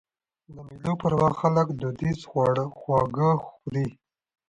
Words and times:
د 0.53 0.55
مېلو 0.67 0.93
پر 1.01 1.13
وخت 1.19 1.37
خلک 1.41 1.67
دودیز 1.79 2.19
خواږه 2.79 3.29
خوري. 3.53 3.87